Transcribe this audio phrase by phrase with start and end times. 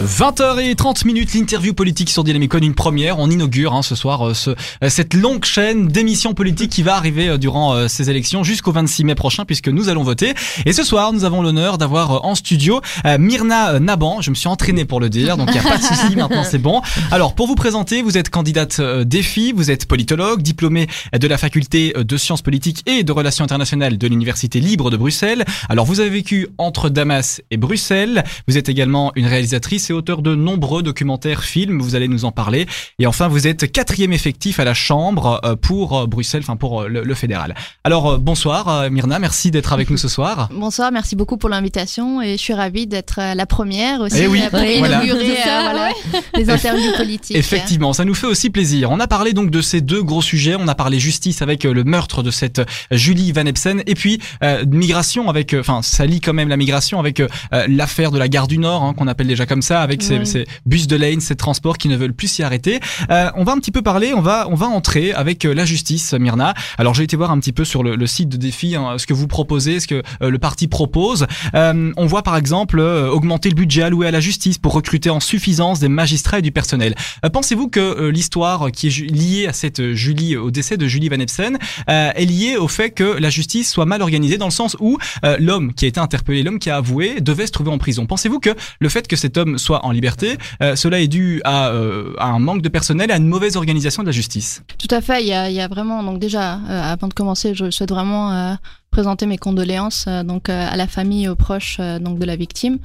[0.00, 3.18] 20h30 minutes, l'interview politique sur Dynamic One, une première.
[3.18, 6.96] On inaugure hein, ce soir euh, ce, euh, cette longue chaîne d'émissions politiques qui va
[6.96, 10.34] arriver euh, durant ces élections jusqu'au 26 mai prochain puisque nous allons voter.
[10.64, 12.80] Et ce soir, nous avons l'honneur d'avoir en studio
[13.18, 14.20] Myrna Naban.
[14.20, 16.44] Je me suis entraîné pour le dire, donc il n'y a pas de souci, maintenant
[16.44, 16.80] c'est bon.
[17.10, 21.92] Alors, pour vous présenter, vous êtes candidate défi, vous êtes politologue, diplômée de la faculté
[21.96, 25.44] de sciences politiques et de relations internationales de l'Université libre de Bruxelles.
[25.68, 28.24] Alors, vous avez vécu entre Damas et Bruxelles.
[28.48, 31.80] Vous êtes également une réalisatrice et auteur de nombreux documentaires, films.
[31.80, 32.66] Vous allez nous en parler.
[32.98, 36.82] Et enfin, vous êtes quatrième effectif à la Chambre euh, pour euh, Bruxelles, enfin pour
[36.82, 37.54] euh, le, le fédéral.
[37.84, 40.48] Alors, bonsoir Myrna, merci d'être avec nous ce soir.
[40.62, 44.40] Bonsoir, merci beaucoup pour l'invitation et je suis ravie d'être la première aussi Eh oui,
[44.48, 45.04] pour voilà.
[45.04, 45.90] inaugurer C'est ça, euh, voilà,
[46.36, 47.36] les interviews politiques.
[47.36, 48.90] Effectivement, ça nous fait aussi plaisir.
[48.90, 50.54] On a parlé donc de ces deux gros sujets.
[50.58, 54.64] On a parlé justice avec le meurtre de cette Julie Van Epsen et puis euh,
[54.66, 57.28] migration avec, enfin, ça lie quand même la migration avec euh,
[57.68, 60.44] l'affaire de la gare du Nord, hein, qu'on appelle déjà comme ça, avec ces, Oui.
[60.66, 62.80] bus de lane, ces transports qui ne veulent plus s'y arrêter.
[63.10, 65.64] Euh, on va un petit peu parler, on va, on va entrer avec euh, la
[65.64, 66.54] justice, Myrna.
[66.78, 69.06] Alors j'ai été voir un petit peu sur le, le site de défi hein, ce
[69.06, 71.26] que vous proposez, ce que euh, le parti propose.
[71.54, 75.20] Euh, on voit par exemple augmenter le budget alloué à la justice pour recruter en
[75.20, 76.94] suffisance des magistrats et du personnel.
[77.32, 81.58] Pensez-vous que l'histoire qui est liée à cette Julie, au décès de Julie Van Epsen,
[81.86, 84.98] est liée au fait que la justice soit mal organisée dans le sens où
[85.38, 88.06] l'homme qui a été interpellé, l'homme qui a avoué, devait se trouver en prison.
[88.06, 88.50] Pensez-vous que
[88.80, 92.26] le fait que cet homme soit en liberté, euh, cela est dû à, euh, à
[92.26, 95.28] un manque de personnel à une mauvaise organisation de la justice Tout à fait, il
[95.28, 98.56] y a, vraiment, donc déjà, euh, avant de commencer, je souhaite vraiment
[98.90, 102.78] présenter mes condoléances donc à la famille et aux proches donc de la victime.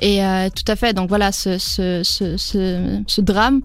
[0.00, 0.20] Et
[0.54, 3.60] tout à fait, donc voilà, ce, drame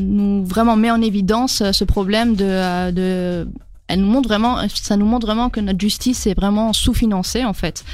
[0.00, 3.46] nous vraiment met en évidence ce problème de,
[3.88, 7.54] elle nous montre vraiment, ça nous montre vraiment que notre justice est vraiment sous-financée en
[7.54, 7.84] fait.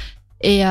[0.41, 0.63] Et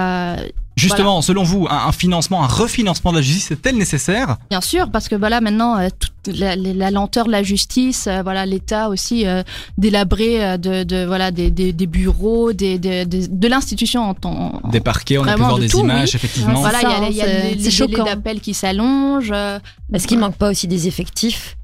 [0.77, 4.36] Justement, selon vous, un, un financement, un refinancement de la justice est-elle nécessaire?
[4.50, 8.06] Bien sûr, parce que voilà, maintenant, euh, toute la, la- la lenteur de la justice,
[8.09, 9.42] euh, voilà, l'État aussi euh,
[9.78, 14.12] délabré euh, de, de voilà des, des, des bureaux, des, des- des- de l'institution en
[14.15, 14.60] temps.
[14.70, 16.16] Des parquets, on a pu voir de des tout, images, oui.
[16.16, 16.60] effectivement.
[16.60, 19.32] Voilà, il y a, y a hein, les, c'est- les délais d'appel qui s'allongent.
[19.32, 19.59] euh,
[19.94, 21.56] Est-ce qu'il manque pas aussi des effectifs?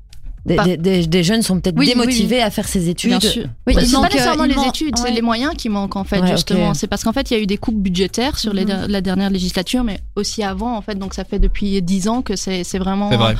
[0.44, 3.10] Des, des, des- des jeunes sont peut-être Oui, oui, démotivés à faire ces études.
[3.10, 3.44] Bien sûr.
[3.66, 6.04] Oui, c'est il pas nécessairement euh, il les études, c'est les moyens qui manquent en
[6.04, 6.74] fait Ouais, justement.
[6.74, 8.86] C'est parce qu'en fait il y a eu des coupes budgétaires sur les Mhm.
[8.88, 10.98] la dernière législature, mais aussi avant en fait.
[10.98, 13.36] Donc ça fait depuis dix ans que c'est c'est vraiment vrai.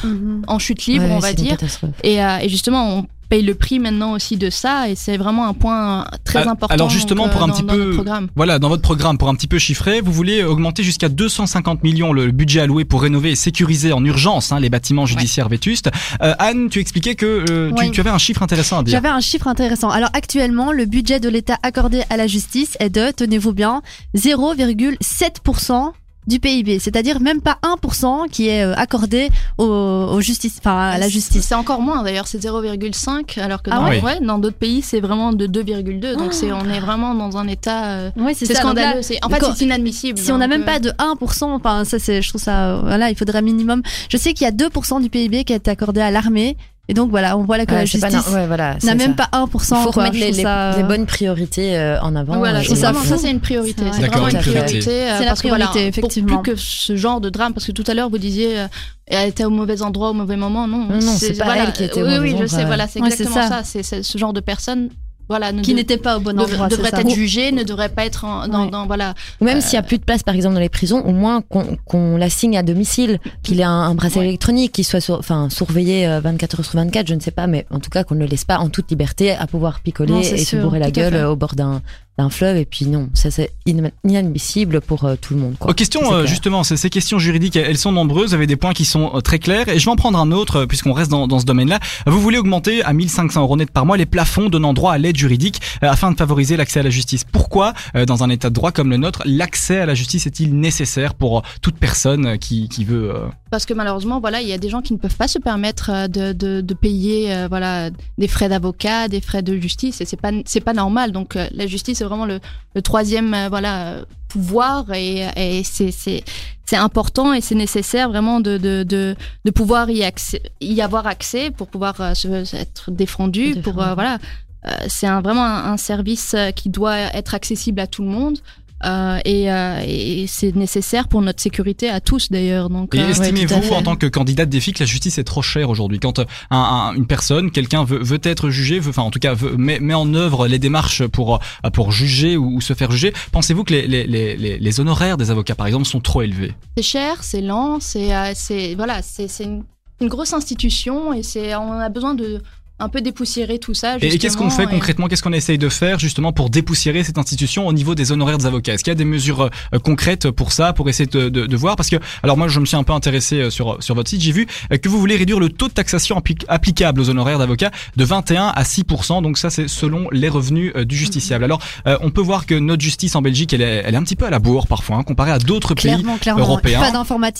[0.46, 1.50] en chute libre, Ouais, on va c'est une dire.
[1.52, 1.90] catastrophe.
[2.04, 5.46] Et, euh, et justement, on paye le prix maintenant aussi de ça, et c'est vraiment
[5.46, 6.66] un point très important.
[6.74, 8.28] alors justement, donc, pour un dans- petit dans peu-.
[8.36, 12.12] Voilà, dans votre programme, pour un petit peu chiffrer, vous voulez augmenter jusqu'à 250 millions
[12.12, 15.90] le budget alloué pour rénover et sécuriser en urgence hein, les bâtiments judiciaires vétustes.
[16.20, 18.92] Euh, Anne, tu expliquais que euh, tu avais un chiffre intéressant à dire.
[18.92, 19.88] J'avais un chiffre intéressant.
[19.88, 23.80] Alors actuellement, le budget de l'État accordé à la justice est de, tenez-vous bien,
[24.14, 25.92] 0,7%
[26.26, 29.28] du PIB, c'est-à-dire même pas 1% qui est euh, accordé
[29.58, 31.44] au, au justice, enfin à la justice.
[31.44, 34.82] C'est encore moins d'ailleurs, c'est 0,5, alors que Ah dans, ouais ouais, dans d'autres pays,
[34.82, 36.16] c'est vraiment de 2,2.
[36.16, 37.84] Donc c'est, on est vraiment dans un état.
[37.98, 39.02] euh, c'est scandaleux.
[39.02, 40.18] c'est- en fait, c'est inadmissible.
[40.18, 42.80] Si on n'a même euh, pas de 1%, enfin ça c'est, je trouve ça, euh,
[42.82, 43.82] voilà, il faudrait un minimum.
[44.08, 46.56] Je sais qu'il y a 2% du PIB qui est accordé à l'armée,
[46.88, 48.76] et donc voilà, on voit là que la Ouais, c'est pas justice na- ouais, voilà,
[48.84, 49.08] même ça.
[49.08, 49.76] pas 1%.
[49.78, 50.04] Il faut quoi.
[50.04, 52.36] remettre Je les, ça- bonnes priorités euh, en avant.
[52.38, 53.84] Voilà, euh, ça, ça c'est une priorité.
[53.92, 54.90] C'est vraiment une priorité.
[54.90, 56.38] euh, C'est la parce que voilà, priorité, pour effectivement.
[56.42, 58.66] plus que ce genre de drame, parce que tout à l'heure vous disiez, euh,
[59.06, 60.66] elle était au mauvais endroit au mauvais moment.
[60.66, 62.48] Non, Non, non, c'est pas voilà, elle qui était au Oui, mauvais oui, je endroit,
[62.58, 63.62] sais, voilà, c'est Ouais, exactement ça.
[63.64, 64.88] c'est ce genre de personne,
[65.28, 66.68] voilà, qui n'était pas au bon endroit.
[66.68, 68.70] devrait être jugé, ne devrait pas être en- dans, Ouais.
[68.70, 69.14] dans- voilà.
[69.40, 71.40] Ou même s'il y a plus de place, par exemple, dans les prisons, au moins
[71.42, 74.28] qu'on qu'on l'assigne à domicile, qu'il ait un, un bracelet Ouais.
[74.28, 77.46] électronique, qu'il soit sur- enfin, surveillé euh, 24 heures sur 24, je ne sais pas,
[77.46, 80.12] mais en tout cas qu'on ne le laisse pas en toute liberté à pouvoir picoler
[80.12, 81.80] Non, et se bourrer la gueule euh, au bord d'un
[82.18, 82.56] d'un fleuve.
[82.56, 85.54] Et puis non, ça c'est in- inadmissible pour euh, tout le monde.
[85.58, 85.70] Quoi.
[85.70, 88.72] Aux questions, euh, justement, ces, ces questions juridiques, elles sont nombreuses, vous avez des points
[88.74, 91.10] qui sont euh, très clairs, et je vais en prendre un autre, euh, puisqu'on reste
[91.10, 91.80] dans, dans ce domaine-là.
[92.06, 95.16] Vous voulez augmenter à 1500 euros net par mois les plafonds donnant droit à l'aide
[95.16, 97.24] juridique, afin de favoriser l'accès à la justice.
[97.24, 100.54] Pourquoi, euh, dans un état de droit comme le nôtre, l'accès à la justice est-il
[100.54, 103.12] nécessaire pour toute personne qui, qui veut...
[103.52, 105.90] Parce que malheureusement, voilà, il y a des gens qui ne peuvent pas se permettre
[105.90, 110.06] euh, de, de, de payer, euh, voilà, des frais d'avocat, des frais de justice, et
[110.06, 111.12] c'est pas c'est pas normal.
[111.12, 112.40] Donc euh, la justice c'est vraiment le,
[112.74, 116.24] le troisième, euh, voilà, pouvoir, et, et c'est c'est
[116.64, 119.14] c'est important et c'est nécessaire vraiment de de de,
[119.44, 123.92] de pouvoir y accès, y avoir accès pour pouvoir euh, se, être défendu, pour euh,
[123.92, 124.16] voilà.
[124.64, 128.38] Euh, c'est un, vraiment un, un service qui doit être accessible à tout le monde.
[128.84, 132.68] Euh, et, euh, et c'est nécessaire pour notre sécurité à tous d'ailleurs.
[132.70, 135.42] Donc, Et euh, estimez-vous, en tant que candidate des filles, que la justice est trop
[135.42, 135.98] chère aujourd'hui?
[135.98, 139.34] Quand un- un- une personne, quelqu'un veut, veut être jugé, veut, enfin en tout cas
[139.34, 141.40] veut, met, met en œuvre les démarches pour
[141.72, 145.16] pour juger ou, ou se faire juger, pensez-vous que les, les, les, les- les honoraires
[145.16, 146.52] des avocats, par exemple, sont trop élevés?
[146.76, 149.64] C'est cher, c'est lent, c'est c'est voilà, c'est c'est une,
[150.00, 152.42] une grosse institution et c'est on a besoin de
[152.82, 153.96] un peu dépoussiérer tout ça.
[154.00, 155.06] Et, et qu'est-ce qu'on fait concrètement?
[155.08, 158.46] Qu'est-ce qu'on essaye de faire justement pour dépoussiérer cette institution au niveau des honoraires des
[158.46, 158.74] avocats?
[158.74, 159.42] Est-ce qu'il y a des mesures
[159.74, 161.76] euh, concrètes pour ça, pour essayer de, de, de voir?
[161.76, 164.20] Parce que, alors moi, je me suis un peu intéressé euh, sur sur votre site.
[164.20, 167.38] J'ai vu euh, que vous voulez réduire le taux de taxation appli- applicable aux honoraires
[167.38, 168.84] d'avocats de 21 à 6
[169.22, 171.44] Donc ça, c'est selon les revenus du justiciable.
[171.44, 174.02] Alors, euh, on peut voir que notre justice en Belgique, elle est, elle est un
[174.02, 175.82] petit peu à la bourre parfois, hein, comparée à d'autres pays.
[175.92, 176.42] Clairement, clairement.
[176.42, 176.80] européens.
[176.80, 176.90] Pas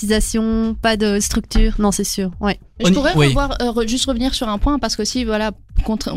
[0.03, 1.73] d'informatisation, pas de structure.
[1.79, 2.31] Non, c'est sûr.
[2.39, 2.59] Ouais.
[2.83, 3.27] Je pourrais Oui.
[3.27, 5.51] revoir, euh, re- juste revenir sur un point parce que aussi voilà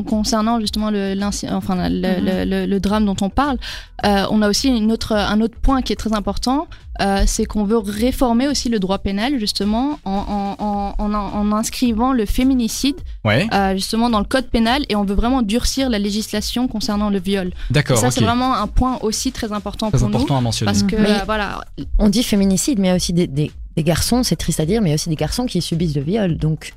[0.04, 1.14] concernant justement le,
[1.50, 3.58] enfin, le, le- le- le drame dont on parle,
[4.04, 6.68] euh, on a aussi une autre, un autre point qui est très important,
[7.00, 11.52] euh, c'est qu'on veut réformer aussi le droit pénal justement en, en, en, en, en
[11.52, 15.88] inscrivant le féminicide Ouais, euh, justement dans le code pénal et on veut vraiment durcir
[15.90, 17.52] la législation concernant le viol.
[17.70, 17.96] D'accord.
[17.98, 20.70] ça c'est vraiment un point aussi très important Très pour important à mentionner.
[20.70, 21.60] parce que Mais- euh, voilà
[21.98, 24.66] On dit féminicide, mais il y a aussi des, des, des garçons, c'est triste à
[24.66, 26.36] dire, mais il y a aussi des garçons qui subissent le viol.
[26.36, 26.72] Donc,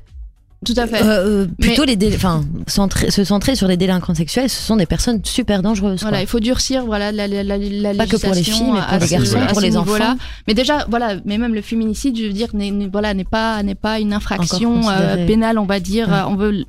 [0.66, 1.02] tout à fait.
[1.02, 4.86] euh, euh, plutôt les enfin, centrer- se centrer sur les délinquants sexuels, ce sont des
[4.86, 6.02] personnes super dangereuses.
[6.02, 6.22] Voilà, quoi.
[6.24, 8.98] il faut durcir voilà la, la, la, la Pas que pour les filles, mais à
[8.98, 10.18] pour les garçons, pour les enfants.
[10.48, 13.76] Mais déjà, voilà, mais même le féminicide, je veux dire, n'est voilà, n'est pas n'est
[13.76, 16.10] pas une infraction euh, pénale, on va dire.
[16.10, 16.22] Ouais.
[16.28, 16.66] On veut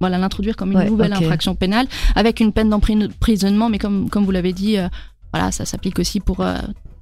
[0.00, 1.86] voilà l'introduire comme une Ouais, nouvelle infraction pénale
[2.16, 4.88] avec une peine d'emprisonnement, mais comme comme vous l'avez dit, euh,
[5.32, 6.56] voilà, ça s'applique aussi pour euh,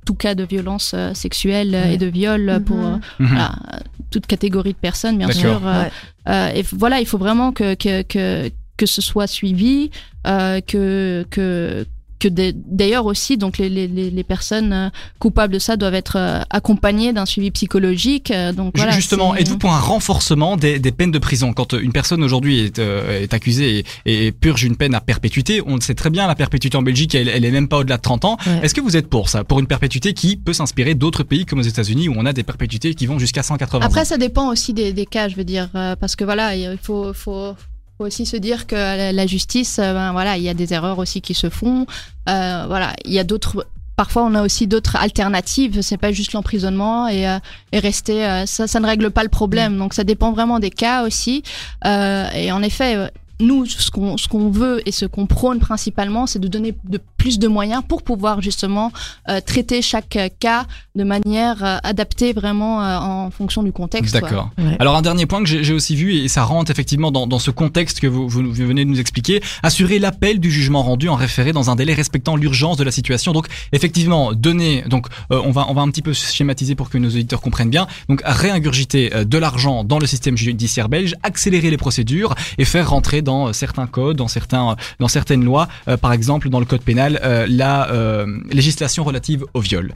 [0.05, 1.95] tout cas de violence euh, sexuelle Ouais.
[1.95, 3.01] et de viol pour Mhm.
[3.21, 3.27] Mhm.
[3.29, 3.79] voilà, euh,
[4.13, 5.67] toute catégorie de personnes, bien sûr.
[5.67, 5.91] euh, Ouais.
[6.29, 9.91] euh, et voilà, il faut vraiment que, que, que, que ce soit suivi,
[10.27, 11.85] euh, que, que,
[12.23, 14.89] que d'ailleurs aussi, donc les, les, les personnes euh,
[15.19, 18.31] coupables de ça doivent être euh, accompagnées d'un suivi psychologique.
[18.31, 21.53] euh, donc voilà, Justement, êtes-vous pour un renforcement des, des peines de prison?
[21.53, 25.61] Quand une personne aujourd'hui est, euh, est accusée et, et purge une peine à perpétuité,
[25.67, 27.97] on le sait très bien, la perpétuité en Belgique, elle, elle est même pas au-delà
[27.97, 28.37] de 30 ans.
[28.47, 28.61] Ouais.
[28.63, 29.45] Est-ce que vous êtes pour ça?
[29.45, 32.43] Pour une perpétuité qui peut s'inspirer d'autres pays comme aux États-Unis où on a des
[32.45, 34.05] perpétuités qui vont jusqu'à 180 Après, ans?
[34.05, 37.13] Ça dépend aussi des, des cas, je veux dire, euh, parce que voilà, il faut,
[37.13, 37.55] faut,
[37.99, 40.99] faut aussi se dire que la, justice, euh, ben, voilà, il y a des erreurs
[40.99, 41.87] aussi qui se font.
[42.29, 43.67] Euh, voilà, il y a d'autres.
[43.97, 45.83] Parfois, on a aussi d'autres alternatives.
[45.83, 47.39] C'est pas juste l'emprisonnement et, euh,
[47.73, 48.25] et rester.
[48.25, 49.77] euh, ça, ça ne règle pas le problème.
[49.77, 51.43] Donc, ça dépend vraiment des cas aussi.
[51.85, 53.11] Euh, et en effet.
[53.43, 56.99] Nous, ce qu'on ce qu'on veut et ce qu'on prône principalement, c'est de donner de
[57.17, 58.93] plus de moyens pour pouvoir justement
[59.29, 64.15] euh, traiter chaque euh, cas de manière euh, adaptée vraiment euh, en fonction du contexte.
[64.15, 64.51] D'accord.
[64.59, 64.77] Ouais.
[64.79, 67.39] Alors un dernier point que j'ai j'ai aussi vu et ça rentre effectivement dans, dans
[67.39, 71.09] ce contexte que vous, vous, vous venez de nous expliquer, assurer l'appel du jugement rendu
[71.09, 73.33] en référé dans un délai respectant l'urgence de la situation.
[73.33, 76.99] Donc effectivement donner, donc euh, on va on va un petit peu schématiser pour que
[76.99, 77.87] nos auditeurs comprennent bien.
[78.09, 82.91] Donc réingurgiter euh, de l'argent dans le système judiciaire belge, accélérer les procédures et faire
[82.91, 86.67] rentrer dans euh, certains codes, dans certains dans certaines lois, euh, par exemple dans le
[86.67, 89.91] code pénal, euh, la euh, législation relative au viol.